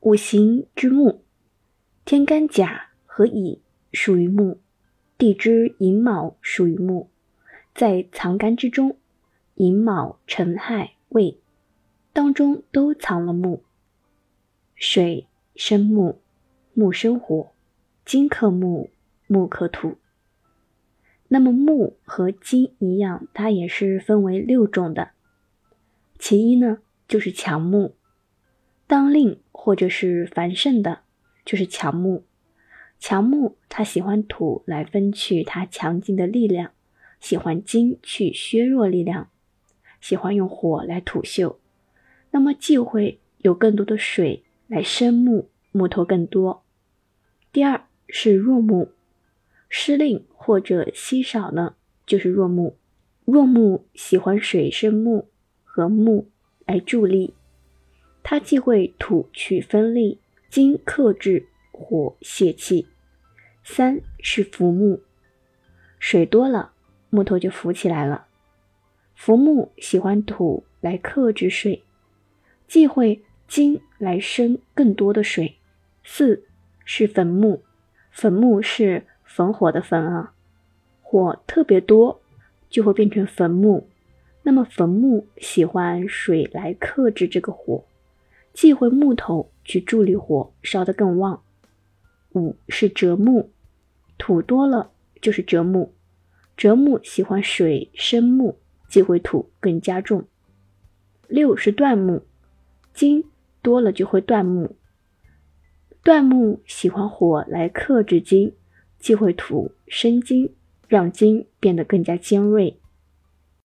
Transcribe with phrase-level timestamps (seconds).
[0.00, 1.20] 五行之木，
[2.06, 3.60] 天干甲和乙
[3.92, 4.58] 属于木，
[5.18, 7.10] 地支寅卯属于木，
[7.74, 8.96] 在藏干之中，
[9.56, 11.38] 寅卯辰亥未
[12.14, 13.62] 当中都藏了木。
[14.74, 16.22] 水生木，
[16.72, 17.52] 木生火，
[18.06, 18.88] 金克木，
[19.26, 19.98] 木克土。
[21.28, 25.10] 那么木和金一样，它也是分为六种的。
[26.18, 27.94] 其一呢，就是强木。
[28.90, 31.02] 当令或者是繁盛的，
[31.44, 32.24] 就是强木。
[32.98, 36.72] 强木它喜欢土来分去它强劲的力量，
[37.20, 39.28] 喜欢金去削弱力量，
[40.00, 41.60] 喜欢用火来土秀。
[42.32, 46.64] 那么忌讳有更多的水来生木，木头更多。
[47.52, 48.90] 第二是弱木，
[49.68, 52.76] 失令或者稀少呢，就是弱木。
[53.24, 55.28] 弱木喜欢水生木
[55.62, 56.28] 和木
[56.66, 57.34] 来助力。
[58.22, 62.86] 它忌会土去分力，金克制，火泄气。
[63.62, 65.00] 三是浮木，
[65.98, 66.72] 水多了，
[67.10, 68.26] 木头就浮起来了。
[69.14, 71.82] 浮木喜欢土来克制水，
[72.66, 75.56] 忌讳金来生更多的水。
[76.02, 76.44] 四
[76.84, 77.62] 是坟木，
[78.10, 80.32] 坟木是焚火的焚啊，
[81.02, 82.20] 火特别多
[82.68, 83.88] 就会变成坟木。
[84.42, 87.84] 那么坟木喜欢水来克制这个火。
[88.52, 91.42] 忌讳木头去助力火烧得更旺。
[92.32, 93.50] 五是折木，
[94.18, 95.92] 土多了就是折木，
[96.56, 100.26] 折木喜欢水生木，忌讳土更加重。
[101.26, 102.22] 六是断木，
[102.92, 103.24] 金
[103.62, 104.76] 多了就会断木，
[106.02, 108.54] 断木喜欢火来克制金，
[108.98, 110.54] 忌讳土生金，
[110.88, 112.78] 让金变得更加尖锐。